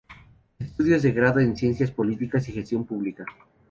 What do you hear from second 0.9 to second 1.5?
de Grado